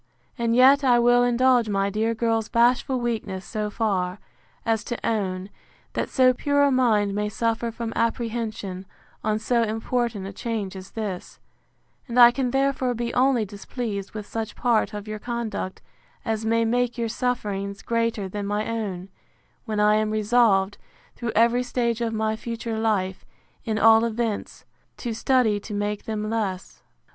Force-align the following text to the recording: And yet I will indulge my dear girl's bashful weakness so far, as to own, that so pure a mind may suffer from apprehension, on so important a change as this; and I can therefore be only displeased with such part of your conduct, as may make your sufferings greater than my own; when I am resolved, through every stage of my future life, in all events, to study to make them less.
And 0.35 0.55
yet 0.55 0.83
I 0.83 0.97
will 0.97 1.21
indulge 1.21 1.69
my 1.69 1.91
dear 1.91 2.15
girl's 2.15 2.49
bashful 2.49 2.99
weakness 2.99 3.45
so 3.45 3.69
far, 3.69 4.17
as 4.65 4.83
to 4.85 4.97
own, 5.07 5.51
that 5.93 6.09
so 6.09 6.33
pure 6.33 6.63
a 6.63 6.71
mind 6.71 7.13
may 7.13 7.29
suffer 7.29 7.69
from 7.71 7.93
apprehension, 7.95 8.87
on 9.23 9.37
so 9.37 9.61
important 9.61 10.25
a 10.25 10.33
change 10.33 10.75
as 10.75 10.89
this; 10.97 11.39
and 12.07 12.19
I 12.19 12.31
can 12.31 12.49
therefore 12.49 12.95
be 12.95 13.13
only 13.13 13.45
displeased 13.45 14.13
with 14.13 14.25
such 14.25 14.55
part 14.55 14.91
of 14.95 15.07
your 15.07 15.19
conduct, 15.19 15.83
as 16.25 16.47
may 16.47 16.65
make 16.65 16.97
your 16.97 17.07
sufferings 17.07 17.83
greater 17.83 18.27
than 18.27 18.47
my 18.47 18.67
own; 18.67 19.09
when 19.65 19.79
I 19.79 19.97
am 19.97 20.09
resolved, 20.09 20.79
through 21.15 21.33
every 21.35 21.61
stage 21.61 22.01
of 22.01 22.11
my 22.11 22.35
future 22.35 22.79
life, 22.79 23.23
in 23.65 23.77
all 23.77 24.03
events, 24.03 24.65
to 24.97 25.13
study 25.13 25.59
to 25.59 25.75
make 25.75 26.05
them 26.05 26.27
less. 26.27 26.81